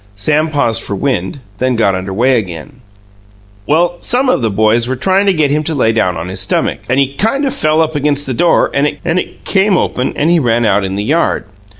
[0.15, 2.81] Sam paused for wind, then got under way again:
[3.67, 6.39] "Well, some of the boys were tryin' to get him to lay down on his
[6.41, 10.31] stummick, and he kind of fell up against the door and it came open and
[10.31, 11.45] he ran out in the yard.